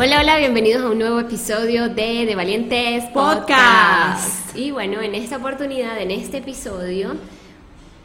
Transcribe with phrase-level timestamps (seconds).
[0.00, 4.56] Hola, hola, bienvenidos a un nuevo episodio de De Valientes Podcast.
[4.56, 7.16] Y bueno, en esta oportunidad, en este episodio,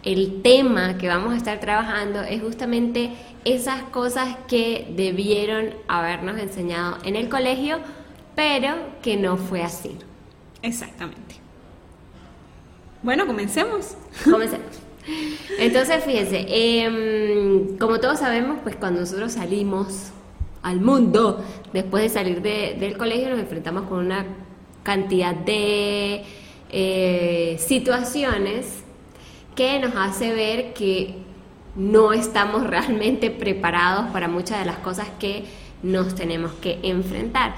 [0.02, 3.12] el tema que vamos a estar trabajando es justamente
[3.46, 7.78] esas cosas que debieron habernos enseñado en el colegio,
[8.34, 8.74] pero
[9.04, 9.96] que no fue así.
[10.64, 11.36] Exactamente.
[13.04, 13.98] Bueno, comencemos.
[14.24, 14.80] Comencemos.
[15.60, 20.12] Entonces, fíjense, em, como todos sabemos, pues cuando nosotros salimos
[20.64, 24.26] al mundo, después de salir del colegio, nos enfrentamos con una
[24.82, 26.24] cantidad de
[26.70, 28.84] eh, situaciones
[29.56, 31.16] que nos hace ver que
[31.76, 35.44] no estamos realmente preparados para muchas de las cosas que
[35.84, 37.56] nos tenemos que enfrentar.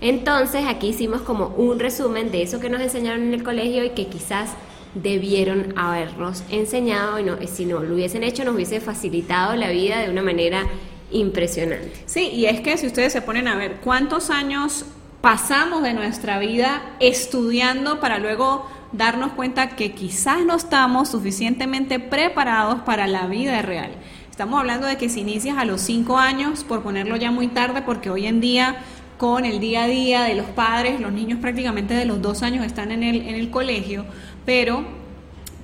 [0.00, 3.90] Entonces aquí hicimos como un resumen de eso que nos enseñaron en el colegio y
[3.90, 4.50] que quizás
[4.94, 9.98] debieron habernos enseñado y no, si no lo hubiesen hecho nos hubiese facilitado la vida
[9.98, 10.64] de una manera
[11.10, 11.92] impresionante.
[12.06, 14.84] Sí, y es que si ustedes se ponen a ver cuántos años
[15.20, 22.80] pasamos de nuestra vida estudiando para luego darnos cuenta que quizás no estamos suficientemente preparados
[22.82, 23.90] para la vida real.
[24.30, 27.82] Estamos hablando de que si inicias a los 5 años, por ponerlo ya muy tarde,
[27.82, 28.76] porque hoy en día
[29.18, 32.66] con el día a día de los padres, los niños prácticamente de los 2 años
[32.66, 34.04] están en el, en el colegio,
[34.44, 34.84] pero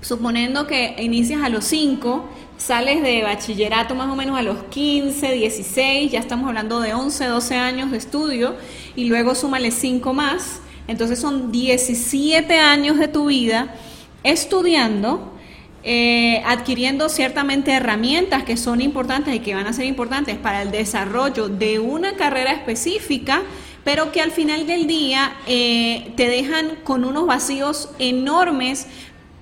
[0.01, 2.29] suponiendo que inicias a los 5,
[2.63, 7.25] sales de bachillerato más o menos a los 15, 16, ya estamos hablando de 11,
[7.25, 8.55] 12 años de estudio,
[8.95, 13.75] y luego súmale 5 más, entonces son 17 años de tu vida
[14.23, 15.37] estudiando,
[15.83, 20.71] eh, adquiriendo ciertamente herramientas que son importantes y que van a ser importantes para el
[20.71, 23.43] desarrollo de una carrera específica,
[23.83, 28.87] pero que al final del día eh, te dejan con unos vacíos enormes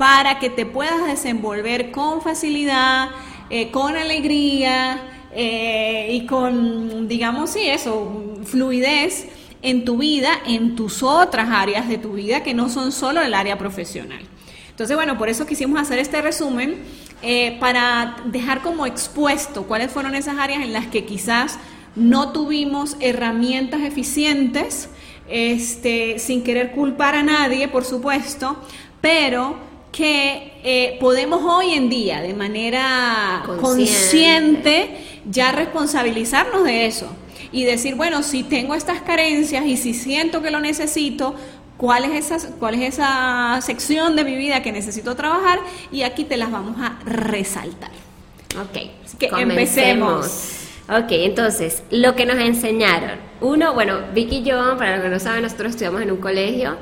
[0.01, 3.11] para que te puedas desenvolver con facilidad,
[3.51, 5.03] eh, con alegría
[5.37, 9.29] y con, digamos, sí, eso, fluidez
[9.61, 13.35] en tu vida, en tus otras áreas de tu vida que no son solo el
[13.35, 14.21] área profesional.
[14.71, 16.77] Entonces, bueno, por eso quisimos hacer este resumen
[17.21, 21.59] eh, para dejar como expuesto cuáles fueron esas áreas en las que quizás
[21.95, 24.89] no tuvimos herramientas eficientes,
[25.29, 28.57] este, sin querer culpar a nadie, por supuesto,
[29.03, 34.97] pero que eh, podemos hoy en día de manera consciente
[35.29, 37.09] ya responsabilizarnos de eso
[37.53, 41.35] y decir, bueno, si tengo estas carencias y si siento que lo necesito,
[41.77, 45.59] ¿cuál es, esa, cuál es esa sección de mi vida que necesito trabajar?
[45.91, 47.91] Y aquí te las vamos a resaltar.
[48.61, 50.59] Ok, Así que empecemos.
[50.89, 53.19] Ok, entonces, lo que nos enseñaron.
[53.41, 56.77] Uno, bueno, Vicky y yo, para los que no saben, nosotros estudiamos en un colegio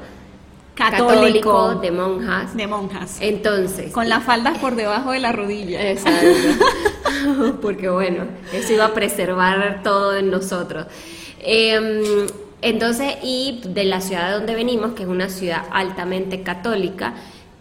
[0.79, 2.57] católico, de monjas.
[2.57, 3.19] De monjas.
[3.21, 3.93] Entonces.
[3.93, 5.91] Con las faldas por debajo de la rodilla.
[5.91, 6.27] Exacto.
[7.63, 10.87] Porque bueno, eso iba a preservar todo en nosotros.
[11.41, 12.27] Em,
[12.63, 17.15] entonces, y de la ciudad de donde venimos, que es una ciudad altamente católica,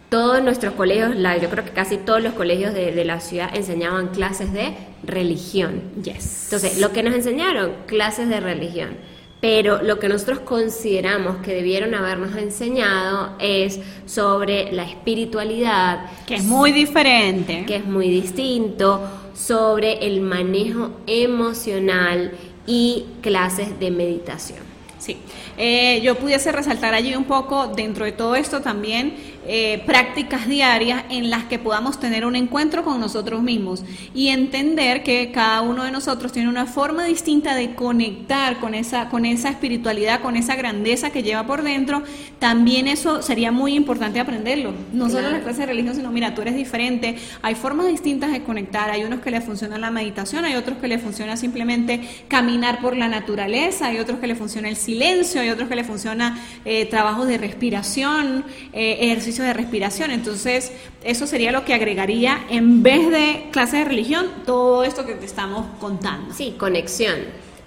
[0.08, 4.08] todos nuestros colegios, yo creo que casi todos los colegios de, de, la ciudad enseñaban
[4.08, 5.82] clases de religión.
[6.02, 6.44] Yes.
[6.44, 8.96] Entonces, lo que nos enseñaron, clases de religión
[9.40, 16.10] pero lo que nosotros consideramos que debieron habernos enseñado es sobre la espiritualidad.
[16.26, 17.64] Que es muy diferente.
[17.66, 19.00] Que es muy distinto,
[19.34, 22.32] sobre el manejo emocional
[22.66, 24.58] y clases de meditación.
[24.98, 25.16] Sí,
[25.56, 29.14] eh, yo pudiese resaltar allí un poco dentro de todo esto también
[29.50, 33.82] eh, prácticas diarias en las que podamos tener un encuentro con nosotros mismos
[34.14, 39.08] y entender que cada uno de nosotros tiene una forma distinta de conectar con esa,
[39.08, 42.02] con esa espiritualidad, con esa grandeza que lleva por dentro.
[42.38, 44.74] También eso sería muy importante aprenderlo.
[44.92, 47.16] No solo en la clase de religión, sino mira, tú eres diferente.
[47.40, 48.90] Hay formas distintas de conectar.
[48.90, 52.96] Hay unos que le funciona la meditación, hay otros que le funciona simplemente caminar por
[52.96, 56.84] la naturaleza, hay otros que le funciona el silencio, hay otros que le funciona eh,
[56.84, 58.44] trabajos de respiración,
[58.74, 60.10] eh, ejercicio de respiración.
[60.10, 65.14] Entonces, eso sería lo que agregaría en vez de clase de religión, todo esto que
[65.14, 66.34] te estamos contando.
[66.34, 67.16] Sí, conexión.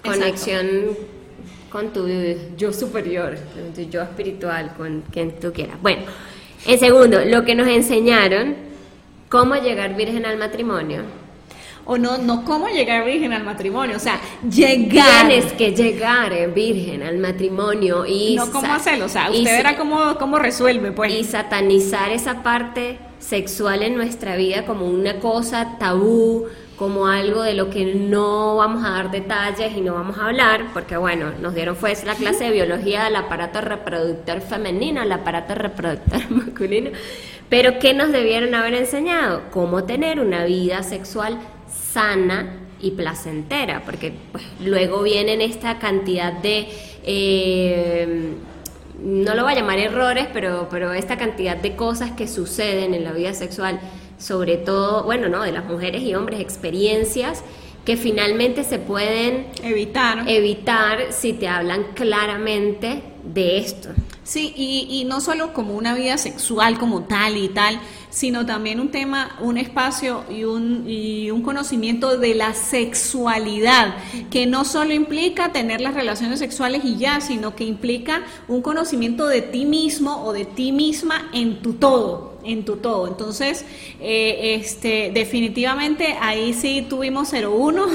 [0.04, 0.66] Conexión
[1.70, 2.06] con tu
[2.56, 5.80] yo superior, con tu yo espiritual, con quien tú quieras.
[5.80, 6.02] Bueno,
[6.66, 8.54] en segundo, lo que nos enseñaron,
[9.28, 11.02] cómo llegar virgen al matrimonio.
[11.84, 15.28] O no, no cómo llegar virgen al matrimonio, o sea, llegar.
[15.28, 18.36] Tienes que llegar eh, virgen al matrimonio y...
[18.36, 21.12] No cómo hacerlo, o sea, usted verá cómo, cómo resuelve, pues.
[21.12, 26.46] Y satanizar esa parte sexual en nuestra vida como una cosa tabú,
[26.76, 30.66] como algo de lo que no vamos a dar detalles y no vamos a hablar,
[30.72, 35.54] porque bueno, nos dieron fue la clase de biología del aparato reproductor femenino, el aparato
[35.54, 36.90] reproductor masculino,
[37.48, 39.42] pero ¿qué nos debieron haber enseñado?
[39.52, 41.38] Cómo tener una vida sexual
[41.92, 46.68] sana y placentera, porque pues, luego vienen esta cantidad de...
[47.04, 48.34] Eh,
[49.02, 53.02] no lo voy a llamar errores, pero, pero esta cantidad de cosas que suceden en
[53.02, 53.80] la vida sexual
[54.22, 57.42] sobre todo, bueno, no, de las mujeres y hombres, experiencias
[57.84, 63.88] que finalmente se pueden evitar, evitar si te hablan claramente de esto.
[64.22, 67.80] Sí, y, y no solo como una vida sexual como tal y tal,
[68.12, 73.94] sino también un tema, un espacio y un, y un conocimiento de la sexualidad,
[74.30, 79.26] que no solo implica tener las relaciones sexuales y ya, sino que implica un conocimiento
[79.26, 83.08] de ti mismo o de ti misma en tu todo en tu todo.
[83.08, 83.64] Entonces,
[84.00, 87.86] eh, este, definitivamente ahí sí tuvimos 0-1.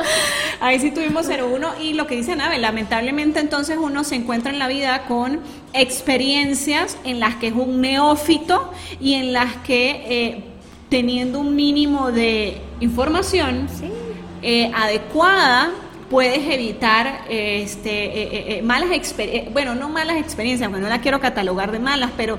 [0.60, 1.80] ahí sí tuvimos 0-1.
[1.80, 5.40] Y lo que dice Nave, lamentablemente entonces uno se encuentra en la vida con
[5.72, 8.70] experiencias en las que es un neófito
[9.00, 10.44] y en las que eh,
[10.88, 13.68] teniendo un mínimo de información
[14.42, 15.72] eh, adecuada,
[16.08, 21.80] puedes evitar este, malas experiencias, bueno, no malas experiencias, bueno, no la quiero catalogar de
[21.80, 22.38] malas, pero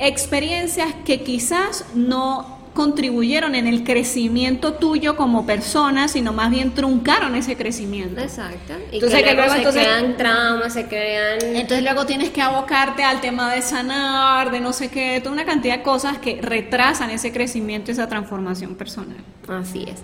[0.00, 7.34] experiencias que quizás no contribuyeron en el crecimiento tuyo como persona, sino más bien truncaron
[7.34, 8.20] ese crecimiento.
[8.20, 8.74] Exacto.
[8.92, 11.38] entonces que luego, se crean traumas, se crean...
[11.42, 15.44] Entonces luego tienes que abocarte al tema de sanar, de no sé qué, toda una
[15.44, 19.18] cantidad de cosas que retrasan ese crecimiento, esa transformación personal.
[19.48, 20.00] Así es.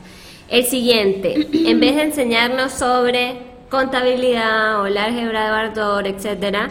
[0.48, 3.38] El siguiente, en vez de enseñarnos sobre
[3.70, 6.70] contabilidad o la álgebra de Bardor, etcétera,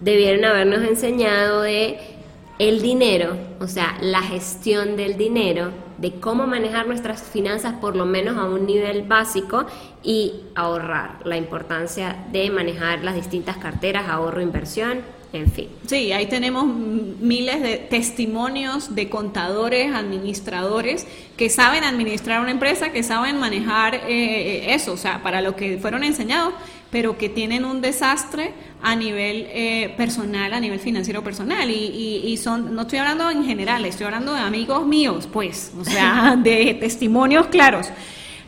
[0.00, 2.13] debieron habernos enseñado de
[2.58, 8.06] el dinero, o sea, la gestión del dinero, de cómo manejar nuestras finanzas por lo
[8.06, 9.66] menos a un nivel básico
[10.02, 15.00] y ahorrar, la importancia de manejar las distintas carteras, ahorro, inversión,
[15.32, 15.68] en fin.
[15.86, 23.02] Sí, ahí tenemos miles de testimonios de contadores, administradores que saben administrar una empresa, que
[23.02, 26.54] saben manejar eh, eso, o sea, para lo que fueron enseñados,
[26.92, 28.54] pero que tienen un desastre
[28.84, 31.70] a nivel eh, personal, a nivel financiero personal.
[31.70, 35.84] Y, y, son, no estoy hablando en general, estoy hablando de amigos míos, pues, o
[35.84, 37.88] sea, de testimonios claros.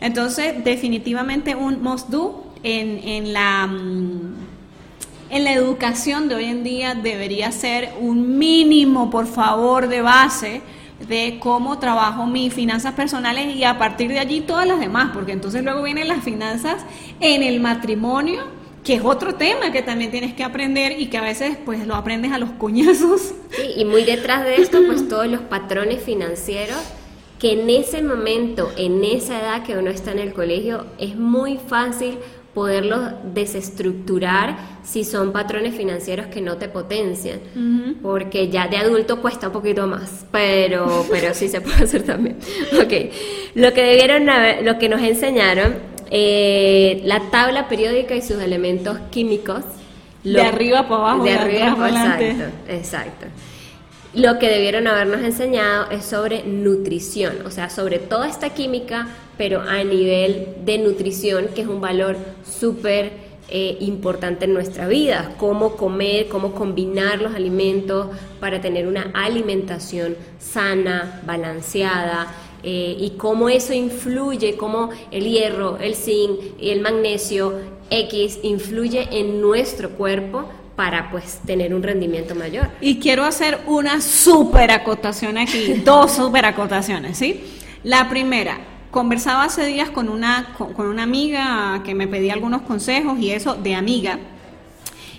[0.00, 3.66] Entonces, definitivamente un must do en, en la...
[3.66, 4.46] Mm,
[5.28, 10.62] en la educación de hoy en día debería ser un mínimo, por favor, de base
[11.08, 15.32] de cómo trabajo mis finanzas personales y a partir de allí todas las demás, porque
[15.32, 16.84] entonces luego vienen las finanzas
[17.18, 18.44] en el matrimonio,
[18.86, 21.96] que es otro tema que también tienes que aprender y que a veces pues lo
[21.96, 23.34] aprendes a los coñazos.
[23.50, 26.78] Sí, y muy detrás de esto pues todos los patrones financieros
[27.40, 31.58] que en ese momento, en esa edad que uno está en el colegio, es muy
[31.58, 32.18] fácil
[32.54, 37.40] poderlos desestructurar si son patrones financieros que no te potencian,
[38.02, 42.38] porque ya de adulto cuesta un poquito más, pero, pero sí se puede hacer también.
[42.82, 43.12] Ok,
[43.56, 44.26] lo que debieron
[44.64, 45.74] lo que nos enseñaron,
[46.10, 49.62] eh, la tabla periódica y sus elementos químicos.
[50.22, 51.24] de arriba para abajo.
[51.24, 53.26] De, arriba para abajo, exacto, exacto.
[54.14, 59.60] Lo que debieron habernos enseñado es sobre nutrición, o sea, sobre toda esta química, pero
[59.60, 65.76] a nivel de nutrición, que es un valor súper eh, importante en nuestra vida, cómo
[65.76, 68.08] comer, cómo combinar los alimentos
[68.40, 72.26] para tener una alimentación sana, balanceada,
[72.62, 77.54] eh, y cómo eso influye, cómo el hierro, el zinc y el magnesio
[77.90, 82.70] X influye en nuestro cuerpo para pues tener un rendimiento mayor.
[82.80, 87.40] Y quiero hacer una super acotación aquí, dos super acotaciones, ¿sí?
[87.82, 88.58] La primera,
[88.90, 93.54] conversaba hace días con una, con, una amiga que me pedía algunos consejos y eso
[93.54, 94.18] de amiga,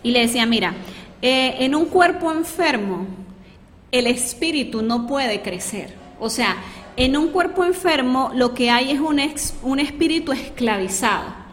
[0.04, 0.74] y le decía, mira,
[1.22, 3.08] eh, en un cuerpo enfermo,
[3.92, 5.96] el espíritu no puede crecer.
[6.20, 6.58] O sea,
[6.98, 9.22] en un cuerpo enfermo lo que hay es un,
[9.62, 11.48] un espíritu esclavizado.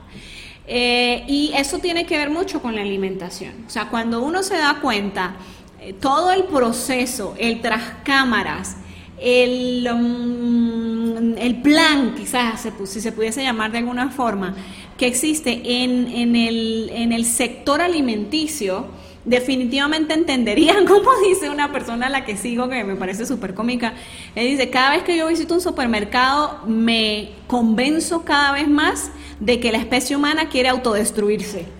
[0.66, 3.52] Eh, y eso tiene que ver mucho con la alimentación.
[3.66, 5.36] O sea, cuando uno se da cuenta,
[5.80, 8.78] eh, todo el proceso, el tras cámaras,
[9.20, 14.56] el, um, el plan, quizás si se pudiese llamar de alguna forma,
[14.96, 18.86] que existe en, en, el, en el sector alimenticio,
[19.24, 23.94] definitivamente entenderían, como dice una persona a la que sigo, que me parece súper cómica,
[24.34, 29.60] él dice, cada vez que yo visito un supermercado me convenzo cada vez más de
[29.60, 31.66] que la especie humana quiere autodestruirse.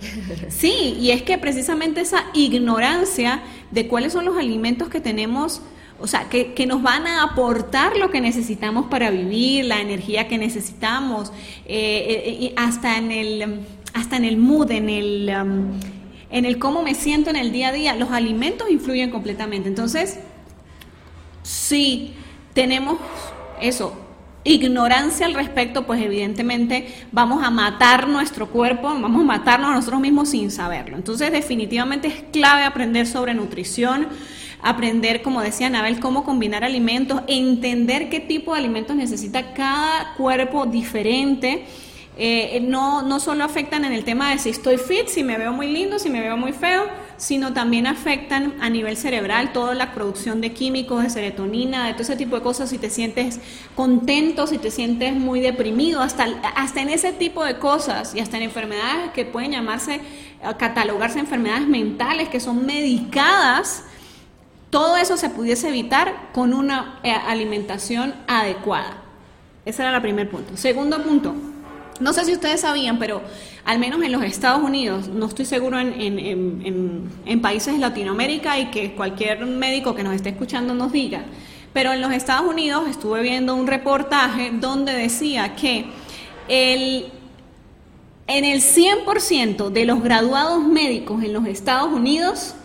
[0.49, 5.61] Sí, y es que precisamente esa ignorancia de cuáles son los alimentos que tenemos,
[5.99, 10.27] o sea, que, que, nos van a aportar lo que necesitamos para vivir, la energía
[10.27, 11.31] que necesitamos,
[11.65, 13.59] eh, eh, hasta, en el,
[13.93, 15.31] hasta en el mood, en el...
[15.41, 15.94] Um,
[16.35, 19.69] en el cómo me siento en el día a día, los alimentos influyen completamente.
[19.69, 20.19] Entonces,
[21.43, 22.13] si
[22.53, 22.97] tenemos
[23.61, 23.97] eso,
[24.43, 30.01] ignorancia al respecto, pues evidentemente vamos a matar nuestro cuerpo, vamos a matarnos a nosotros
[30.01, 30.97] mismos sin saberlo.
[30.97, 34.09] Entonces, definitivamente es clave aprender sobre nutrición,
[34.61, 40.65] aprender, como decía Anabel, cómo combinar alimentos, entender qué tipo de alimentos necesita cada cuerpo
[40.65, 41.65] diferente
[42.17, 45.51] eh, no, no solo afectan en el tema de si estoy fit, si me veo
[45.51, 46.85] muy lindo, si me veo muy feo,
[47.17, 52.03] sino también afectan a nivel cerebral toda la producción de químicos, de serotonina, de todo
[52.03, 53.39] ese tipo de cosas, si te sientes
[53.75, 58.37] contento, si te sientes muy deprimido, hasta, hasta en ese tipo de cosas y hasta
[58.37, 59.99] en enfermedades que pueden llamarse,
[60.57, 63.83] catalogarse enfermedades mentales que son medicadas,
[64.69, 68.97] todo eso se pudiese evitar con una eh, alimentación adecuada.
[69.63, 70.57] Ese era el primer punto.
[70.57, 71.33] Segundo punto,
[71.99, 73.21] no sé si ustedes sabían, pero
[73.63, 78.93] al menos en los Estados Unidos, no estoy seguro en, países de Latinoamérica y que
[78.93, 81.23] cualquier médico que nos esté escuchando nos diga,
[81.73, 85.85] pero en los Estados Unidos estuve viendo un reportaje donde decía que
[86.47, 87.05] el,
[88.27, 92.55] en el 100% de los graduados médicos en los Estados Unidos,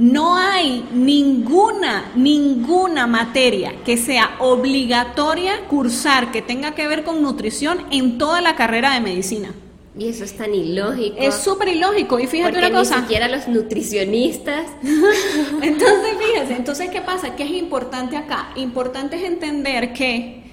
[0.00, 7.84] no hay ninguna, ninguna materia que sea obligatoria cursar que tenga que ver con nutrición
[7.90, 9.54] en toda la carrera de medicina.
[9.98, 11.16] Y eso es tan ilógico.
[11.18, 12.18] Es súper ilógico.
[12.18, 12.96] Y fíjate una cosa.
[12.96, 14.70] Ni siquiera los nutricionistas.
[14.82, 17.36] entonces, fíjese, entonces, ¿qué pasa?
[17.36, 18.52] ¿Qué es importante acá?
[18.56, 20.44] Importante es entender que,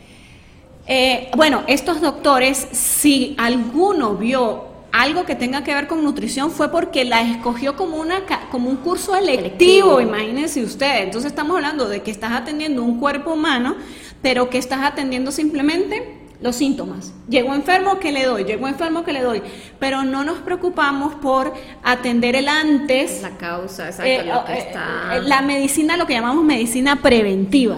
[0.88, 4.67] eh, bueno, estos doctores, si alguno vio
[4.98, 8.78] algo que tenga que ver con nutrición fue porque la escogió como, una, como un
[8.78, 11.04] curso electivo, imagínense ustedes.
[11.04, 13.76] Entonces estamos hablando de que estás atendiendo un cuerpo humano,
[14.24, 17.14] pero que estás atendiendo simplemente los síntomas.
[17.30, 18.44] Llegó enfermo, ¿qué le doy?
[18.44, 19.44] Llegó enfermo, ¿qué le doy?
[19.80, 23.22] Pero no nos preocupamos por atender el antes.
[23.22, 25.18] La causa, exacto, eh, lo que eh, está...
[25.18, 27.78] Eh, la medicina, lo que llamamos medicina preventiva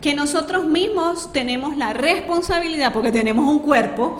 [0.00, 4.18] que nosotros mismos tenemos la responsabilidad, porque tenemos un cuerpo,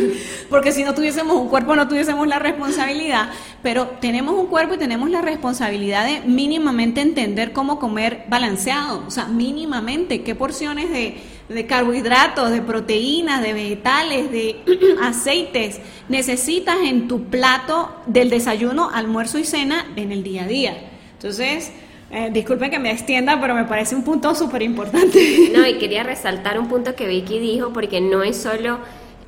[0.50, 3.30] porque si no tuviésemos un cuerpo no tuviésemos la responsabilidad,
[3.62, 9.10] pero tenemos un cuerpo y tenemos la responsabilidad de mínimamente entender cómo comer balanceado, o
[9.10, 14.60] sea, mínimamente qué porciones de, de carbohidratos, de proteínas, de vegetales, de
[15.02, 20.76] aceites necesitas en tu plato del desayuno, almuerzo y cena en el día a día.
[21.14, 21.72] Entonces,
[22.12, 25.50] eh, disculpen que me extienda, pero me parece un punto súper importante.
[25.52, 28.78] No, y quería resaltar un punto que Vicky dijo, porque no es solo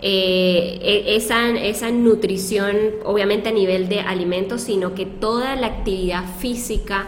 [0.00, 6.24] eh, e, esa, esa nutrición, obviamente a nivel de alimentos, sino que toda la actividad
[6.38, 7.06] física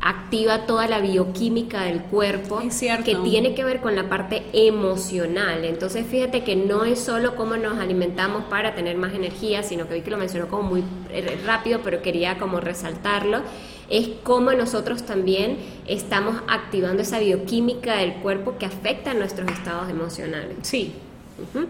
[0.00, 2.60] activa toda la bioquímica del cuerpo
[3.04, 5.64] que tiene que ver con la parte emocional.
[5.64, 9.94] Entonces fíjate que no es solo cómo nos alimentamos para tener más energía, sino que
[9.94, 13.40] vi que lo mencionó como muy eh, rápido, pero quería como resaltarlo
[13.88, 19.88] es cómo nosotros también estamos activando esa bioquímica del cuerpo que afecta a nuestros estados
[19.88, 20.56] emocionales.
[20.62, 20.92] Sí,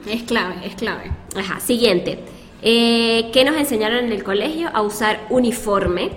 [0.08, 1.11] es clave, es clave.
[1.35, 2.18] Ajá, siguiente.
[2.62, 4.70] Eh, ¿Qué nos enseñaron en el colegio?
[4.73, 6.11] A usar uniforme.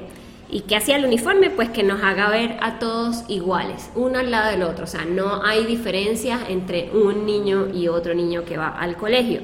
[0.52, 1.50] ¿Y qué hacía el uniforme?
[1.52, 4.86] Pues que nos haga ver a todos iguales, uno al lado del otro.
[4.86, 9.42] O sea, no hay diferencias entre un niño y otro niño que va al colegio.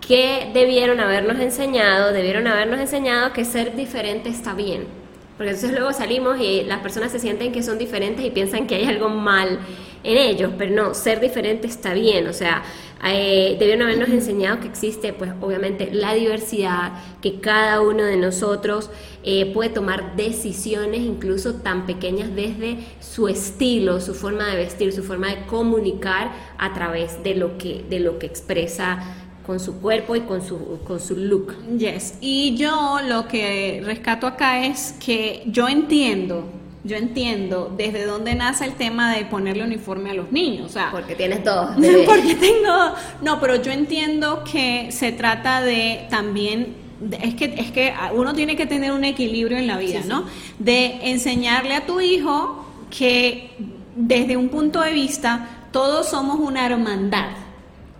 [0.00, 2.12] ¿Qué debieron habernos enseñado?
[2.12, 4.97] Debieron habernos enseñado que ser diferente está bien
[5.38, 8.74] porque entonces luego salimos y las personas se sienten que son diferentes y piensan que
[8.74, 9.60] hay algo mal
[10.02, 12.62] en ellos, pero no, ser diferente está bien, o sea,
[13.04, 16.92] eh, debieron habernos enseñado que existe, pues obviamente, la diversidad,
[17.22, 18.90] que cada uno de nosotros
[19.22, 25.04] eh, puede tomar decisiones incluso tan pequeñas desde su estilo, su forma de vestir, su
[25.04, 30.14] forma de comunicar a través de lo que, de lo que expresa con su cuerpo
[30.14, 31.56] y con su, con su look.
[31.78, 36.44] Yes, y yo lo que rescato acá es que yo entiendo,
[36.84, 40.90] yo entiendo desde dónde nace el tema de ponerle uniforme a los niños, o sea,
[40.92, 41.70] porque tienes todo.
[42.06, 46.74] Porque tengo, no, pero yo entiendo que se trata de también
[47.22, 50.26] es que es que uno tiene que tener un equilibrio en la vida, ¿no?
[50.58, 53.48] De enseñarle a tu hijo que
[53.96, 57.47] desde un punto de vista todos somos una hermandad.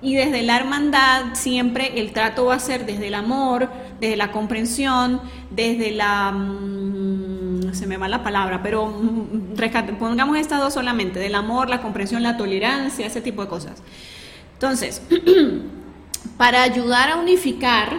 [0.01, 3.69] Y desde la hermandad siempre el trato va a ser desde el amor,
[4.01, 10.39] desde la comprensión, desde la, mm, se me va la palabra, pero mm, rescate- pongamos
[10.39, 13.83] estas dos solamente, del amor, la comprensión, la tolerancia, ese tipo de cosas.
[14.55, 15.03] Entonces,
[16.37, 17.97] para ayudar a unificar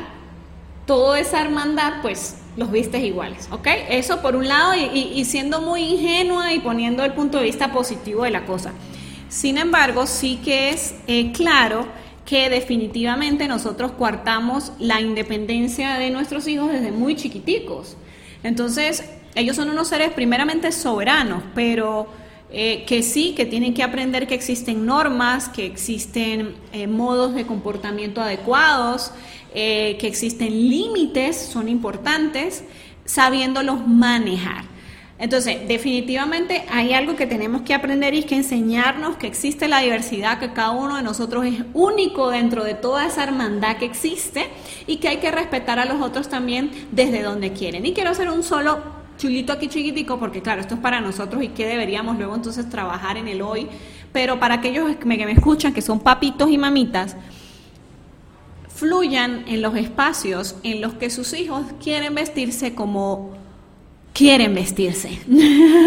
[0.85, 3.67] toda esa hermandad, pues los vistes iguales, ¿ok?
[3.89, 8.23] Eso por un lado y siendo muy ingenua y poniendo el punto de vista positivo
[8.23, 8.71] de la cosa.
[9.29, 11.85] Sin embargo, sí que es eh, claro
[12.25, 17.95] que definitivamente nosotros coartamos la independencia de nuestros hijos desde muy chiquiticos.
[18.41, 19.03] Entonces,
[19.35, 22.07] ellos son unos seres primeramente soberanos, pero
[22.51, 27.45] eh, que sí, que tienen que aprender que existen normas, que existen eh, modos de
[27.45, 29.11] comportamiento adecuados,
[29.51, 32.63] que existen límites, son importantes,
[33.05, 34.68] sabiéndolos manejar.
[35.19, 39.79] Entonces, definitivamente hay algo que tenemos que aprender y es que enseñarnos que existe la
[39.81, 44.47] diversidad, que cada uno de nosotros es único dentro de toda esa hermandad que existe
[44.87, 47.85] y que hay que respetar a los otros también desde donde quieren.
[47.85, 48.79] Y quiero hacer un solo
[49.17, 53.17] chulito aquí chiquitico porque claro, esto es para nosotros y que deberíamos luego entonces trabajar
[53.17, 53.67] en el hoy,
[54.13, 57.17] pero para aquellos que me, que me escuchan que son papitos y mamitas,
[58.73, 63.38] fluyan en los espacios en los que sus hijos quieren vestirse como
[64.19, 65.17] quieren vestirse.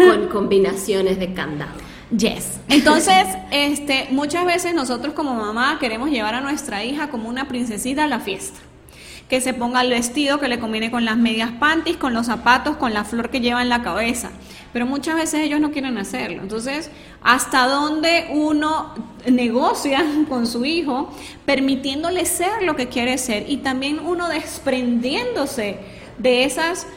[0.09, 1.71] Con combinaciones de candado.
[2.09, 2.59] Yes.
[2.67, 8.05] Entonces, este, muchas veces nosotros como mamá queremos llevar a nuestra hija como una princesita
[8.05, 8.59] a la fiesta.
[9.29, 12.77] Que se ponga el vestido que le combine con las medias panties, con los zapatos,
[12.77, 14.31] con la flor que lleva en la cabeza.
[14.73, 16.41] Pero muchas veces ellos no quieren hacerlo.
[16.41, 16.89] Entonces,
[17.21, 18.95] ¿hasta dónde uno
[19.29, 21.13] negocia con su hijo,
[21.45, 25.77] permitiéndole ser lo que quiere ser y también uno desprendiéndose
[26.17, 26.87] de esas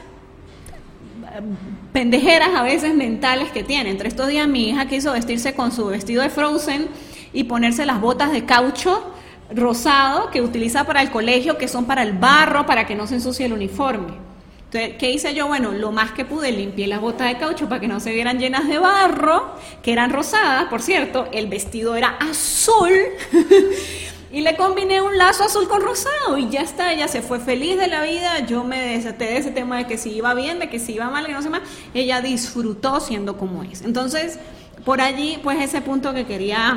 [1.93, 3.91] pendejeras a veces mentales que tiene.
[3.91, 6.89] Entre estos días mi hija quiso vestirse con su vestido de Frozen
[7.33, 9.13] y ponerse las botas de caucho
[9.55, 13.15] rosado que utiliza para el colegio, que son para el barro, para que no se
[13.17, 14.27] ensucie el uniforme.
[14.65, 15.47] Entonces, ¿qué hice yo?
[15.47, 18.39] Bueno, lo más que pude, limpié las botas de caucho para que no se vieran
[18.39, 22.91] llenas de barro, que eran rosadas, por cierto, el vestido era azul.
[24.33, 27.79] Y le combiné un lazo azul con rosado y ya está, ella se fue feliz
[27.79, 30.69] de la vida, yo me desaté de ese tema de que si iba bien, de
[30.69, 31.63] que si iba mal, que no sé más,
[31.95, 33.83] ella disfrutó siendo como es.
[33.83, 34.41] Entonces,
[34.85, 36.77] por allí, pues ese punto que quería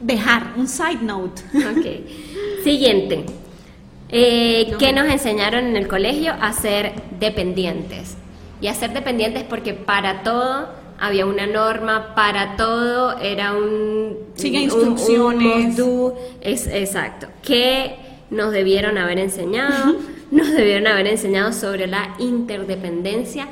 [0.00, 1.42] dejar, un side note.
[1.54, 2.64] Ok.
[2.64, 3.26] Siguiente.
[4.08, 6.34] Eh, ¿Qué nos enseñaron en el colegio?
[6.40, 8.16] A ser dependientes.
[8.60, 14.16] Y a ser dependientes porque para todo había una norma, para todo era un...
[14.34, 15.78] Sigue instrucciones.
[15.78, 17.28] un es, exacto.
[17.42, 17.96] ¿Qué
[18.30, 19.96] nos debieron haber enseñado?
[20.30, 23.48] nos debieron haber enseñado sobre la interdependencia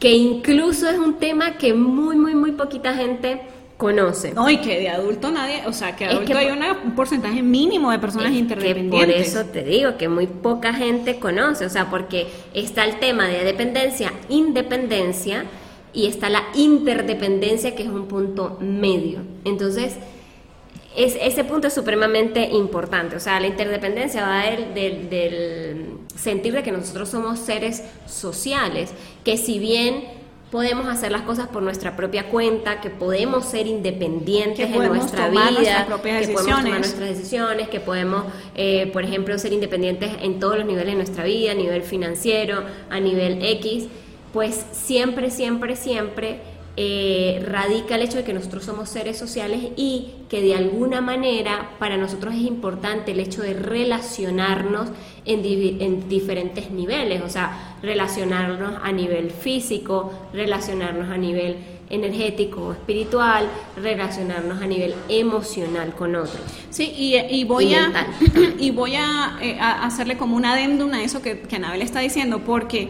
[0.00, 3.40] que incluso es un tema que muy, muy, muy poquita gente
[3.76, 4.32] conoce.
[4.34, 6.72] No, y que de adulto nadie, o sea, que de Es adulto que hay una-
[6.84, 9.00] un porcentaje mínimo de personas Es que interdependientes.
[9.00, 9.10] por
[9.42, 13.44] eso te digo que muy poca gente conoce, o sea, porque está el tema de
[13.44, 15.44] dependencia, independencia
[15.94, 19.20] y está la interdependencia que es un punto medio.
[19.44, 19.94] Entonces,
[20.96, 26.52] es, ese punto es supremamente importante, o sea, la interdependencia va del, del, del sentir
[26.52, 28.92] de que nosotros somos seres sociales,
[29.24, 30.04] que si bien
[30.54, 35.26] podemos hacer las cosas por nuestra propia cuenta, que podemos ser independientes Que en nuestra
[35.26, 40.12] tomar vida, nuestras que podemos tomar nuestras decisiones, que podemos, eh, por ejemplo, ser independientes
[40.22, 43.88] en todos los niveles de nuestra vida, a nivel financiero, a nivel X,
[44.34, 46.40] pues siempre, siempre, siempre
[46.76, 51.70] eh, radica el hecho de que nosotros somos seres sociales y que de alguna manera
[51.78, 54.88] para nosotros es importante el hecho de relacionarnos
[55.24, 55.44] en,
[55.80, 61.56] en diferentes niveles, o sea, relacionarnos a nivel físico, relacionarnos a nivel
[61.88, 66.42] energético o espiritual, relacionarnos a nivel emocional con otros.
[66.70, 68.08] Sí, y, y voy Y a
[68.58, 72.00] y voy a, eh, a hacerle como un adendum a eso que, que Anabel está
[72.00, 72.88] diciendo, porque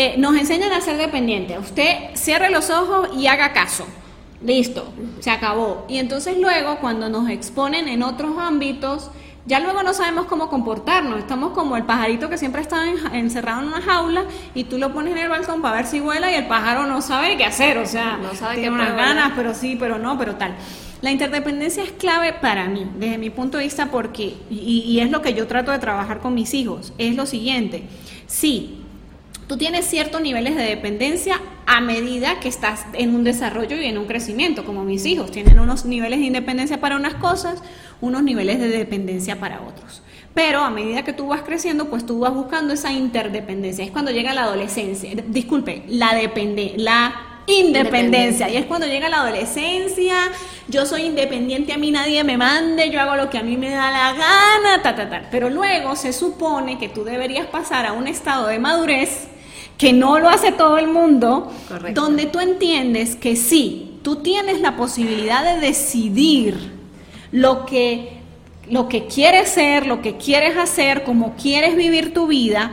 [0.00, 1.58] eh, nos enseñan a ser dependientes.
[1.58, 3.84] Usted cierre los ojos y haga caso.
[4.40, 5.84] Listo, se acabó.
[5.88, 9.10] Y entonces luego, cuando nos exponen en otros ámbitos,
[9.46, 11.18] ya luego no sabemos cómo comportarnos.
[11.18, 14.92] Estamos como el pajarito que siempre está en- encerrado en una jaula y tú lo
[14.92, 17.78] pones en el balcón para ver si vuela y el pájaro no sabe qué hacer.
[17.78, 20.54] O sea, No sabe tiene qué unas ganas, pero sí, pero no, pero tal.
[21.00, 25.10] La interdependencia es clave para mí, desde mi punto de vista, porque, y, y es
[25.10, 27.84] lo que yo trato de trabajar con mis hijos, es lo siguiente,
[28.26, 28.82] sí,
[29.48, 33.98] tú tienes ciertos niveles de dependencia a medida que estás en un desarrollo y en
[33.98, 37.62] un crecimiento, como mis hijos, tienen unos niveles de independencia para unas cosas,
[38.00, 40.02] unos niveles de dependencia para otros.
[40.34, 43.84] Pero a medida que tú vas creciendo, pues tú vas buscando esa interdependencia.
[43.84, 48.48] Es cuando llega la adolescencia, disculpe, la depende, la independencia.
[48.48, 50.14] Y es cuando llega la adolescencia,
[50.68, 53.70] yo soy independiente, a mí nadie me mande, yo hago lo que a mí me
[53.70, 55.22] da la gana, ta, ta, ta.
[55.30, 59.28] Pero luego se supone que tú deberías pasar a un estado de madurez
[59.78, 61.52] que no lo hace todo el mundo,
[61.94, 66.72] donde tú entiendes que sí, tú tienes la posibilidad de decidir
[67.30, 68.18] lo que,
[68.68, 72.72] lo que quieres ser, lo que quieres hacer, cómo quieres vivir tu vida,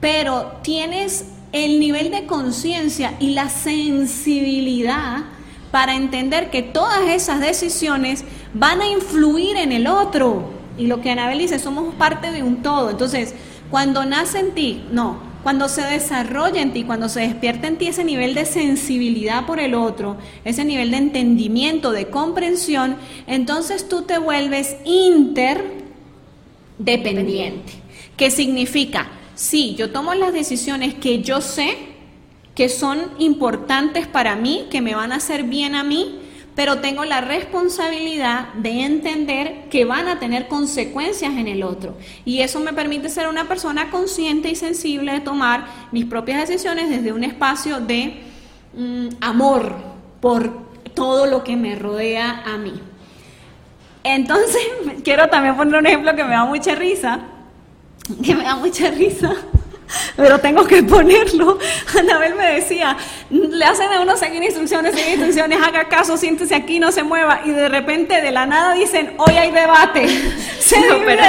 [0.00, 5.24] pero tienes el nivel de conciencia y la sensibilidad
[5.70, 10.50] para entender que todas esas decisiones van a influir en el otro.
[10.76, 12.90] Y lo que Anabel dice, somos parte de un todo.
[12.90, 13.34] Entonces,
[13.70, 17.88] cuando nace en ti, no, cuando se desarrolla en ti, cuando se despierta en ti
[17.88, 22.94] ese nivel de sensibilidad por el otro, ese nivel de entendimiento, de comprensión,
[23.26, 27.72] entonces tú te vuelves interdependiente.
[28.16, 29.08] ¿Qué significa?
[29.34, 31.76] Sí, yo tomo las decisiones que yo sé
[32.54, 36.20] que son importantes para mí, que me van a hacer bien a mí,
[36.54, 41.96] pero tengo la responsabilidad de entender que van a tener consecuencias en el otro.
[42.24, 46.90] Y eso me permite ser una persona consciente y sensible de tomar mis propias decisiones
[46.90, 48.22] desde un espacio de
[48.76, 49.76] mm, amor
[50.20, 50.52] por
[50.94, 52.74] todo lo que me rodea a mí.
[54.04, 54.62] Entonces,
[55.04, 57.20] quiero también poner un ejemplo que me da mucha risa,
[58.22, 59.34] que me da mucha risa
[60.16, 61.58] pero tengo que ponerlo.
[61.98, 62.96] Anabel me decía,
[63.30, 67.40] le hacen a uno seguir instrucciones, seguir instrucciones, haga caso, siéntese aquí, no se mueva,
[67.44, 70.06] y de repente de la nada dicen, hoy hay debate.
[70.62, 71.22] Se no, pero,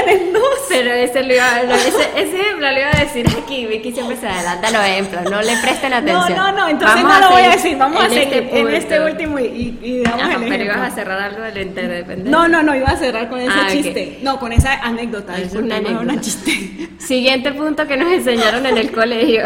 [0.70, 4.70] pero ese, lo iba, ese, ejemplo lo iba a decir aquí, Vicky siempre se adelanta
[4.70, 6.36] los ejemplos, no le presten atención.
[6.36, 9.02] No, no, no, entonces no lo voy a decir, vamos a seguir este en este
[9.02, 12.32] último y, y, damos el Pero ibas a cerrar algo de la interdependencia.
[12.32, 15.36] No, no, no, iba a cerrar con ese ah, chiste, no, con esa anécdota.
[15.38, 16.22] Es una anécdota.
[16.22, 16.90] chiste.
[17.00, 19.44] Siguiente punto que nos enseñaron en el colegio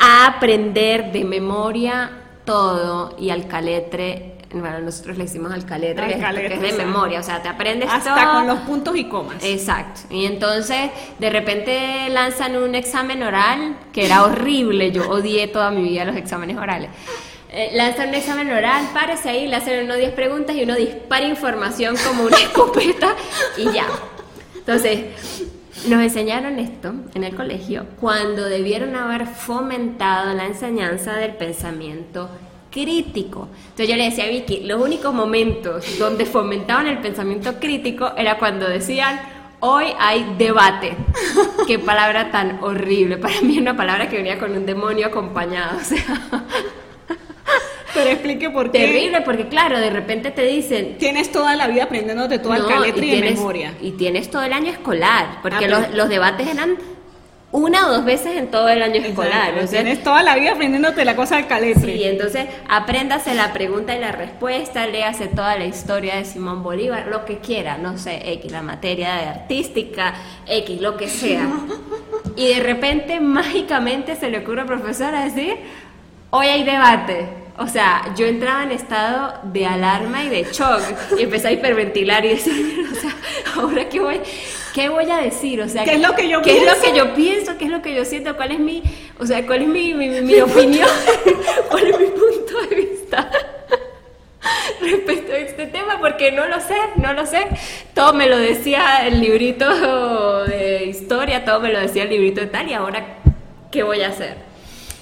[0.00, 2.10] a aprender de memoria
[2.44, 7.22] todo y al caletre bueno, nosotros le decimos al caletre, que, es, de memoria, o
[7.22, 9.42] sea, te aprendes hasta con los puntos y comas.
[9.42, 10.02] Exacto.
[10.10, 15.82] Y entonces, de repente lanzan un examen oral que era horrible, yo odié toda mi
[15.82, 16.90] vida los exámenes orales.
[17.50, 21.26] Eh, lanzan un examen oral, párese ahí, le hacen uno 10 preguntas y uno dispara
[21.26, 23.14] información como una escopeta
[23.56, 23.86] y ya.
[24.56, 25.04] Entonces,
[25.88, 32.28] nos enseñaron esto en el colegio cuando debieron haber fomentado la enseñanza del pensamiento
[32.70, 33.48] crítico.
[33.70, 38.38] Entonces yo le decía a Vicky, los únicos momentos donde fomentaban el pensamiento crítico era
[38.38, 39.20] cuando decían,
[39.60, 40.96] hoy hay debate.
[41.66, 43.16] Qué palabra tan horrible.
[43.16, 45.78] Para mí es una palabra que venía con un demonio acompañado.
[45.78, 46.44] O sea,
[47.96, 48.80] pero explique por qué.
[48.80, 50.98] Terrible, porque claro, de repente te dicen...
[50.98, 53.74] Tienes toda la vida aprendiéndote todo el caletre y, memoria.
[53.80, 56.76] Y tienes todo el año escolar, porque ah, los, los debates eran
[57.52, 59.54] una o dos veces en todo el año escolar.
[59.70, 61.96] tienes toda la vida aprendiéndote la cosa del caletre.
[61.96, 67.06] Sí, entonces apréndase la pregunta y la respuesta, léase toda la historia de Simón Bolívar,
[67.06, 70.14] lo que quiera, no sé, X, la materia de artística,
[70.46, 71.48] X, lo que sea.
[72.36, 75.56] y de repente, mágicamente, se le ocurre al profesor a decir,
[76.30, 80.82] hoy hay debate o sea, yo entraba en estado de alarma y de shock
[81.18, 83.16] y empecé a hiperventilar y decir, o sea,
[83.56, 84.20] ahora qué voy,
[84.74, 86.70] qué voy a decir, o sea, qué es lo que yo ¿qué pienso?
[86.70, 88.82] es lo que yo pienso, qué es lo que yo siento, cuál es mi,
[89.18, 90.88] o sea, cuál es mi, mi, opinión,
[91.70, 93.30] cuál es mi punto de vista
[94.80, 97.46] respecto a este tema, porque no lo sé, no lo sé.
[97.94, 102.48] Todo me lo decía el librito de historia, todo me lo decía el librito de
[102.48, 103.16] tal, y ahora,
[103.72, 104.36] ¿qué voy a hacer?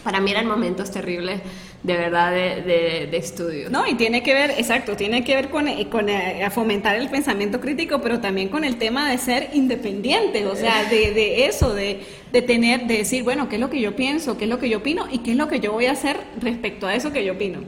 [0.05, 1.41] Para mí eran momentos terribles
[1.85, 3.69] de verdad de, de, estudio.
[3.69, 7.11] No, y tiene que ver, exacto, tiene que ver con, eh, con eh, fomentar el
[7.11, 11.75] pensamiento crítico, pero también con el tema de ser independiente, o sea, de, de eso,
[11.75, 12.01] de,
[12.33, 14.39] de, tener, de decir, bueno, ¿qué es lo que yo pienso?
[14.39, 15.07] ¿Qué es lo que yo opino?
[15.13, 17.61] ¿Y qué es lo que yo voy a hacer respecto a eso que yo opino?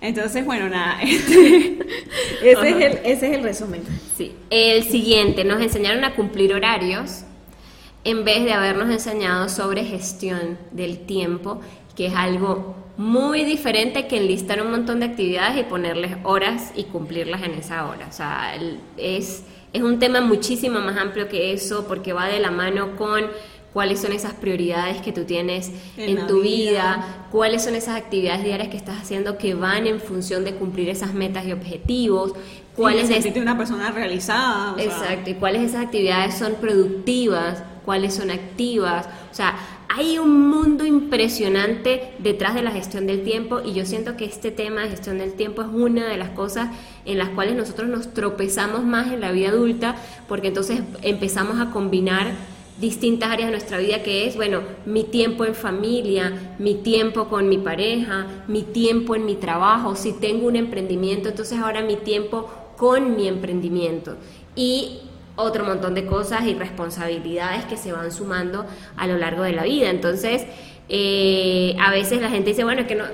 [0.00, 1.78] Entonces, bueno, nada, este,
[2.42, 3.82] ese, es el, ese es el resumen.
[4.16, 4.32] Sí.
[4.48, 7.24] El siguiente, nos enseñaron a cumplir horarios
[8.04, 11.60] en vez de habernos enseñado sobre gestión del tiempo,
[11.98, 16.84] que es algo muy diferente que enlistar un montón de actividades y ponerles horas y
[16.84, 18.06] cumplirlas en esa hora.
[18.08, 18.52] O sea,
[18.96, 23.24] es, es un tema muchísimo más amplio que eso porque va de la mano con
[23.72, 27.26] cuáles son esas prioridades que tú tienes en, tu vida.
[27.32, 31.14] cuáles son esas actividades diarias que estás haciendo que van en función de cumplir esas
[31.14, 32.32] metas y objetivos,
[32.76, 34.76] cuáles es una persona realizada.
[34.78, 39.56] Exacto, y cuáles esas actividades son productivas, cuáles son activas, o sea,
[39.88, 44.50] hay un mundo impresionante detrás de la gestión del tiempo y yo siento que este
[44.50, 46.68] tema de gestión del tiempo es una de las cosas
[47.06, 49.96] en las cuales nosotros nos tropezamos más en la vida adulta
[50.28, 52.32] porque entonces empezamos a combinar
[52.78, 57.48] distintas áreas de nuestra vida que es, bueno, mi tiempo en familia, mi tiempo con
[57.48, 62.48] mi pareja, mi tiempo en mi trabajo, si tengo un emprendimiento, entonces ahora mi tiempo
[62.76, 64.16] con mi emprendimiento.
[64.54, 64.98] Y
[65.38, 69.62] otro montón de cosas y responsabilidades que se van sumando a lo largo de la
[69.62, 69.88] vida.
[69.88, 70.44] Entonces,
[70.88, 73.04] Eh, a veces la gente dice, bueno, es que no,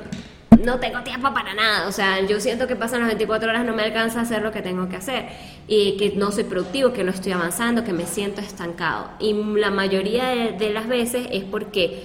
[0.63, 3.75] no tengo tiempo para nada, o sea, yo siento que pasan las 24 horas, no
[3.75, 5.27] me alcanza a hacer lo que tengo que hacer,
[5.67, 9.11] y que no soy productivo, que no estoy avanzando, que me siento estancado.
[9.19, 12.05] Y la mayoría de, las veces es porque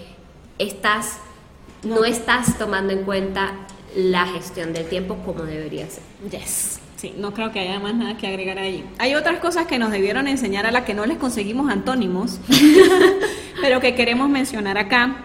[0.57, 1.19] estás,
[1.83, 3.53] no estás tomando en cuenta
[3.95, 6.03] la gestión del tiempo como debería ser.
[6.31, 6.79] Yes.
[6.99, 8.83] Sí, no creo que haya más nada que agregar ahí.
[8.97, 12.41] Hay otras cosas que nos debieron enseñar a las que no les conseguimos antónimos,
[13.61, 15.15] pero que queremos mencionar acá.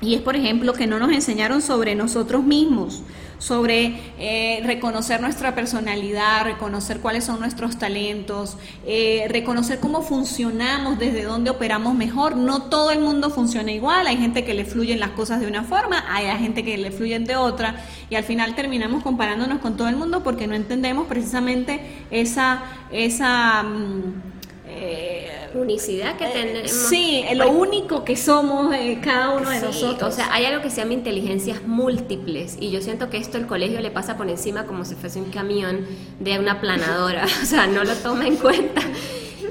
[0.00, 3.02] Y es, por ejemplo, que no nos enseñaron sobre nosotros mismos,
[3.38, 11.22] sobre eh, reconocer nuestra personalidad, reconocer cuáles son nuestros talentos, eh, reconocer cómo funcionamos, desde
[11.24, 12.36] dónde operamos mejor.
[12.36, 15.64] No todo el mundo funciona igual, hay gente que le fluyen las cosas de una
[15.64, 19.88] forma, hay gente que le fluyen de otra, y al final terminamos comparándonos con todo
[19.88, 21.80] el mundo porque no entendemos precisamente
[22.10, 22.64] esa...
[22.90, 24.36] esa mm,
[24.68, 26.70] eh, unicidad que eh, tenemos.
[26.70, 30.12] Sí, lo único que somos eh, cada uno de nosotros.
[30.12, 33.46] O sea, hay algo que se llama inteligencias múltiples y yo siento que esto el
[33.46, 35.86] colegio le pasa por encima como si fuese un camión
[36.20, 38.82] de una planadora, o sea, no lo toma en cuenta.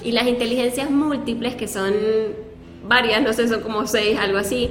[0.04, 1.94] Y las inteligencias múltiples, que son
[2.88, 4.70] varias, no sé, son como seis, algo así.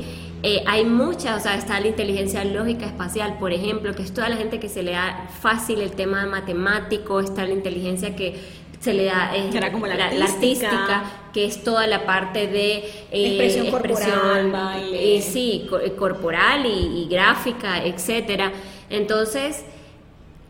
[0.66, 4.36] hay muchas, o sea, está la inteligencia lógica espacial, por ejemplo, que es toda la
[4.36, 9.06] gente que se le da fácil el tema matemático, está la inteligencia que se le
[9.06, 11.04] da como la, artística.
[11.32, 14.52] que es toda la parte de eh, expresión, corporal,
[14.92, 18.52] eh, sí, eh, corporal y, gráfica, etcétera.
[18.90, 19.64] Entonces,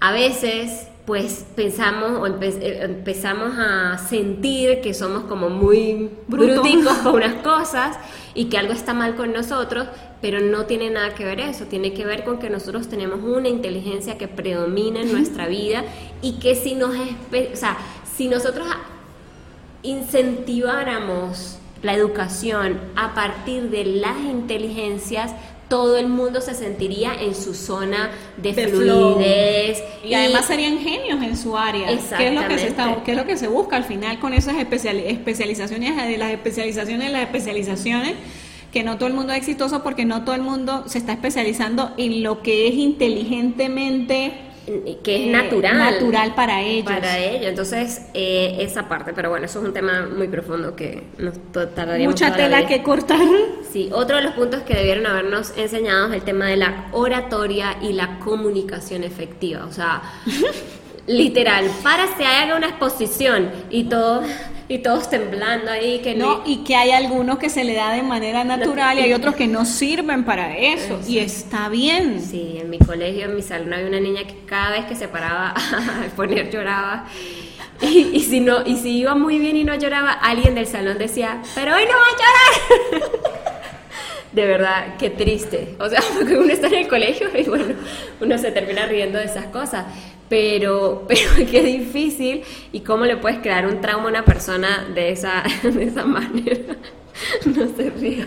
[0.01, 7.35] a veces pues pensamos o empezamos a sentir que somos como muy bruticos con unas
[7.43, 7.99] cosas
[8.35, 9.87] y que algo está mal con nosotros,
[10.23, 13.49] pero no tiene nada que ver eso, tiene que ver con que nosotros tenemos una
[13.49, 15.85] inteligencia que predomina en nuestra vida
[16.23, 17.77] y que si nos, o sea,
[18.17, 18.67] si nosotros
[19.83, 25.33] incentiváramos la educación a partir de las inteligencias,
[25.69, 29.83] todo el mundo se sentiría en su zona de, fluidez.
[30.05, 31.87] Y, además serían genios en su área.
[32.17, 34.33] ¿Qué es, lo que se está, ¿Qué es lo que se busca al final con
[34.33, 38.15] esas especializaciones, de las especializaciones, las especializaciones?
[38.73, 41.93] que no todo el mundo es exitoso porque no todo el mundo se está especializando
[41.97, 44.33] en lo que es inteligentemente
[45.03, 45.79] que es eh, natural.
[45.79, 46.93] Natural para ellos.
[46.93, 47.47] Para ellos.
[47.49, 52.15] Entonces, eh, esa parte, pero bueno, eso es un tema muy profundo que nos tardaríamos.
[52.15, 53.21] Mucha tela que cortar.
[53.71, 57.77] Sí, otro de los puntos que debieron habernos enseñado es el tema de la oratoria
[57.83, 59.65] y la comunicación efectiva.
[59.67, 60.03] O sea,
[61.07, 64.23] literal, para se haga una exposición y todo
[64.67, 68.03] y todos temblando ahí que no y que hay algunos que se le da de
[68.03, 72.23] manera natural y hay otros que no sirven para eso y está bien.
[72.23, 75.09] Sí en mi colegio en mi salón había una niña que cada vez que se
[75.09, 77.07] paraba a poner lloraba.
[77.83, 81.43] Y, si no y si iba muy bien y no lloraba alguien del salón decía
[81.57, 83.11] pero hoy no va a llorar
[84.35, 85.77] de verdad, qué triste.
[85.79, 87.75] O sea, porque uno está en el colegio y bueno,
[88.21, 89.87] uno se termina riendo de esas cosas
[90.29, 95.11] pero, pero qué difícil y cómo le puedes crear un trauma a una persona de
[95.11, 96.77] esa, de esa manera.
[97.47, 98.27] No se ría.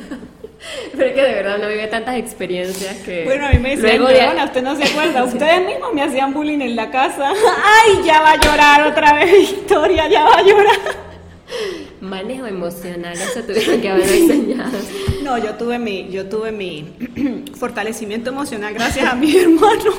[0.96, 3.26] Pero es que de verdad no vive tantas experiencias que...
[3.26, 4.44] Bueno, a mí me decían, de...
[4.44, 7.32] usted no se acuerda, ustedes mismos me hacían bullying en la casa.
[7.32, 11.08] ¡Ay, ya va a llorar otra vez Victoria, ya va a llorar!
[12.02, 14.78] Manejo emocional, eso tuvieron que haber enseñado.
[15.24, 16.86] No, yo tuve mi, yo tuve mi
[17.56, 19.96] fortalecimiento emocional gracias a mis hermanos.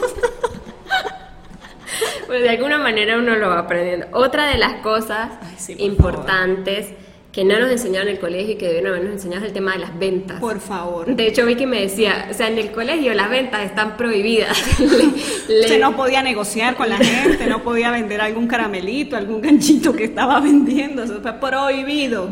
[2.26, 4.06] Pues de alguna manera uno lo va aprendiendo.
[4.12, 5.30] Otra de las cosas
[5.78, 6.88] importantes
[7.32, 9.72] que no nos enseñaron en el colegio y que debieron habernos enseñado es el tema
[9.74, 10.40] de las ventas.
[10.40, 11.14] Por favor.
[11.14, 14.58] De hecho, Vicky me decía, o sea, en el colegio las ventas están prohibidas.
[14.80, 20.04] Usted no podía negociar con la gente, no podía vender algún caramelito, algún ganchito que
[20.04, 22.30] estaba vendiendo, eso fue prohibido.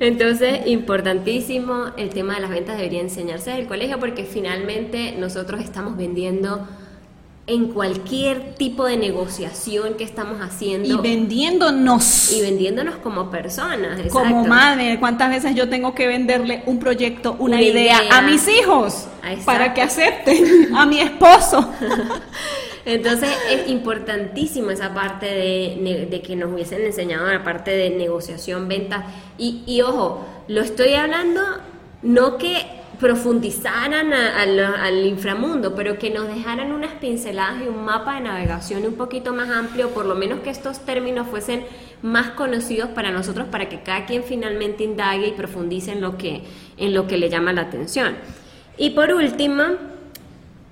[0.00, 5.62] Entonces, importantísimo, el tema de las ventas debería enseñarse en el colegio porque finalmente nosotros
[5.62, 6.68] estamos vendiendo
[7.48, 10.86] en cualquier tipo de negociación que estamos haciendo.
[10.86, 12.30] Y vendiéndonos.
[12.32, 14.00] Y vendiéndonos como personas.
[14.12, 19.08] Como madre, ¿cuántas veces yo tengo que venderle un proyecto, una, idea, a mis hijos
[19.46, 21.72] para que acepten, a mi esposo?
[22.84, 28.68] Entonces es importantísimo esa parte de, de, que nos hubiesen enseñado la parte de negociación,
[28.68, 29.06] venta.
[29.38, 31.40] Y, y ojo, lo estoy hablando
[32.02, 38.22] no que profundizaran al inframundo, pero que nos dejaran unas pinceladas y un mapa de
[38.22, 41.64] navegación un poquito más amplio, por lo menos que estos términos fuesen
[42.02, 46.42] más conocidos para nosotros, para que cada quien finalmente indague y profundice en lo que,
[46.76, 48.16] en lo que le llama la atención.
[48.76, 49.64] Y por último,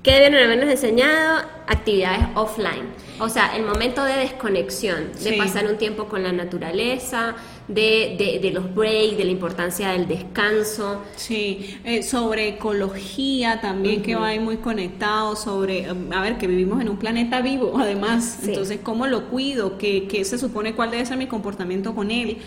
[0.06, 1.42] ¿Qué debieron habernos enseñado?
[1.66, 2.84] Actividades offline.
[3.18, 5.36] O sea, el momento de desconexión, de Sí.
[5.36, 7.34] pasar un tiempo con la naturaleza,
[7.66, 11.02] de, de, de los breaks, de la importancia del descanso.
[11.16, 16.46] Sí, eh, sobre ecología también que va ahí muy conectado, sobre, um, a ver, que
[16.46, 18.50] vivimos en un planeta vivo además, Sí.
[18.50, 22.38] entonces cómo lo cuido, ¿Qué, qué se supone cuál debe ser mi comportamiento con él.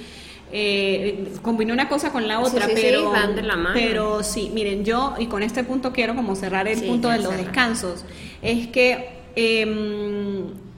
[0.52, 3.76] Eh, combiné una cosa con la otra, sí, sí, pero, van de la mano.
[3.76, 7.36] pero sí, miren, yo, y con este punto quiero como cerrar el punto de los
[7.38, 8.06] descansos,
[8.42, 9.10] es que...
[9.36, 10.70] em,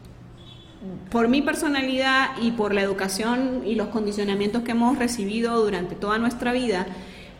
[1.11, 6.17] por mi personalidad y por la educación y los condicionamientos que hemos recibido durante toda
[6.17, 6.87] nuestra vida,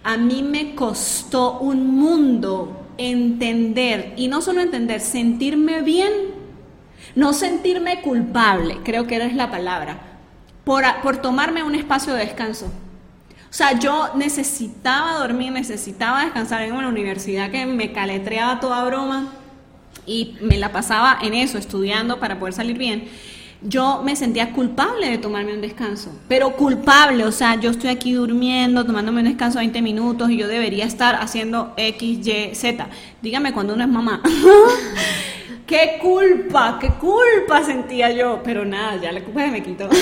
[0.04, 6.12] a mí me costó un mundo entender, y no solo entender, sentirme bien,
[7.15, 10.11] no sentirme culpable, creo que es la palabra,
[10.63, 12.71] por, por tomarme un espacio de descanso.
[13.52, 19.34] O sea, yo necesitaba dormir, necesitaba descansar en una universidad que me caletreaba toda broma
[20.06, 23.10] y me la pasaba en eso, estudiando para poder salir bien.
[23.62, 28.13] Yo me sentía culpable de tomarme un descanso, pero culpable, o sea, yo estoy aquí
[28.13, 32.88] durmiendo, tomándome un descanso de 20 minutos y yo debería estar haciendo X, Y, Z.
[33.21, 34.21] Dígame cuando uno es mamá.
[35.71, 36.77] ¡Qué culpa!
[36.81, 38.41] ¡Qué culpa sentía yo!
[38.43, 39.88] Pero nada, ya la culpa se me quitó.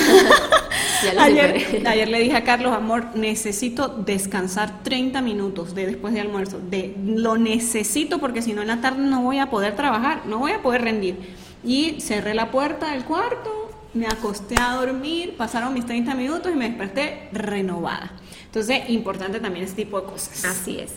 [1.02, 6.20] Ya ayer, ayer le dije a Carlos, amor, necesito descansar 30 minutos de después de
[6.20, 6.60] almuerzo.
[6.60, 10.40] De, lo necesito porque si no en la tarde no voy a poder trabajar, no
[10.40, 11.16] voy a poder rendir.
[11.64, 16.58] Y cerré la puerta del cuarto, me acosté a dormir, pasaron mis 30 minutos y
[16.58, 18.12] me desperté renovada.
[18.44, 20.44] Entonces, importante también ese tipo de cosas.
[20.44, 20.92] Así es.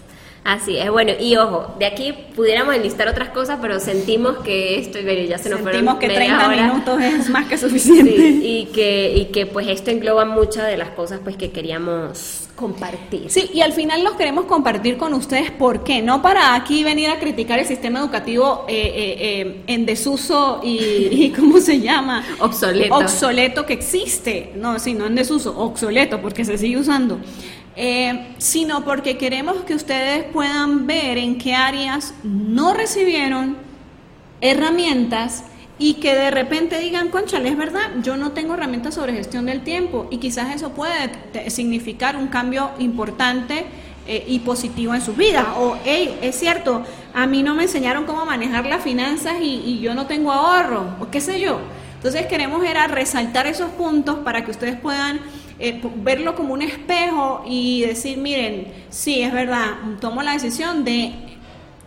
[0.45, 4.99] Así es, bueno, y ojo, de aquí pudiéramos enlistar otras cosas, pero sentimos que esto,
[4.99, 6.67] y bueno, ya se nos Sentimos fueron que media 30 hora.
[6.73, 8.11] minutos es más que suficiente.
[8.17, 12.42] Sí, y que, y que pues esto engloba muchas de las cosas pues que queríamos
[12.55, 13.31] compartir.
[13.31, 16.03] Sí, y al final los queremos compartir con ustedes, ¿por qué?
[16.03, 20.79] No para aquí venir a criticar el sistema educativo eh, eh, eh, en desuso y,
[21.11, 22.25] y, ¿cómo se llama?
[22.39, 22.95] Obsoleto.
[22.95, 24.53] Obsoleto que existe.
[24.55, 27.19] No, sí, no en desuso, obsoleto, porque se sigue usando.
[28.37, 33.57] Sino porque queremos que ustedes puedan ver en qué áreas no recibieron
[34.43, 35.45] herramientas
[35.79, 39.63] y que de repente digan, conchale, es verdad, yo no tengo herramientas sobre gestión del
[39.63, 43.65] tiempo y quizás eso puede significar un cambio importante
[44.07, 45.47] eh, y positivo en sus vidas.
[45.57, 46.83] O, hey, es cierto,
[47.15, 51.11] a mí no me enseñaron cómo manejar las finanzas y, yo no tengo ahorro, o
[51.11, 51.61] qué sé yo.
[51.97, 55.21] Entonces queremos era resaltar esos puntos para que ustedes puedan
[55.59, 61.32] eh, verlo como un espejo y decir, miren, sí, es verdad, tomo la decisión de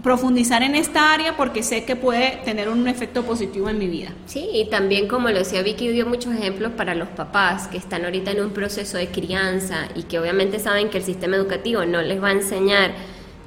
[0.06, 4.14] profundizar en esta área porque sé que puede tener un efecto positivo en mi vida.
[4.28, 8.06] Sí, y también como lo decía Vicky, dio muchos ejemplos para los papás que están
[8.06, 12.04] ahorita en un proceso de crianza y que obviamente saben que el sistema educativo no
[12.04, 12.92] les va a enseñar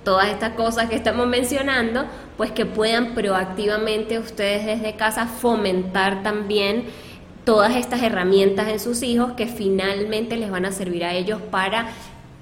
[0.03, 6.87] todas estas cosas que estamos mencionando, pues que puedan proactivamente ustedes desde casa fomentar también
[7.45, 11.91] todas estas herramientas en sus hijos que finalmente les van a servir a ellos para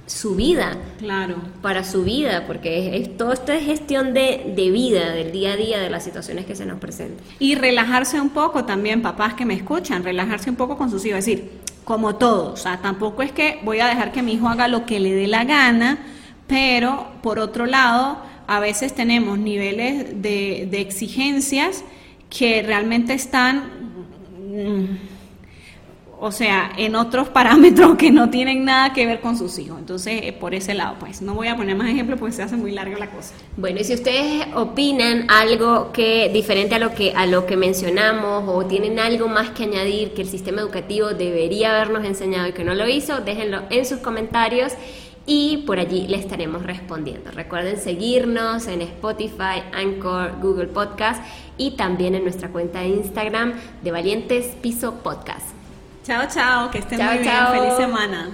[0.06, 1.34] su vida, Claro.
[1.62, 5.52] para su vida, porque es, es- todo esto es gestión de, de vida, del día
[5.52, 7.24] a día, de las situaciones que se nos presentan.
[7.40, 11.18] Y relajarse un poco también, papás que me escuchan, relajarse un poco con sus hijos.
[11.20, 11.50] Es decir,
[11.84, 14.86] como todo, o sea, tampoco es que voy a dejar que mi hijo haga lo
[14.86, 15.98] que le dé la gana,
[16.46, 21.82] pero por otro lado, a veces tenemos niveles de, de exigencias
[22.30, 23.64] que realmente están,
[24.48, 24.84] mm,
[26.18, 29.78] o sea, en otros parámetros que no tienen nada que ver con sus hijos.
[29.78, 32.56] Entonces, eh, por ese lado, pues no voy a poner más ejemplos porque se hace
[32.56, 33.34] muy larga la cosa.
[33.56, 38.44] Bueno, y si ustedes opinan algo que diferente a lo que a lo que mencionamos
[38.46, 42.64] o tienen algo más que añadir que el sistema educativo debería habernos enseñado y que
[42.64, 44.72] no lo hizo, déjenlo en sus comentarios
[45.26, 47.30] y por allí le estaremos respondiendo.
[47.32, 51.22] Recuerden seguirnos en Spotify, Anchor, Google Podcast
[51.58, 55.55] y también en nuestra cuenta de Instagram de Valientes Piso Podcast.
[56.06, 57.34] Chao, chao, que estén chao, muy bien.
[57.50, 58.30] Feliz semana.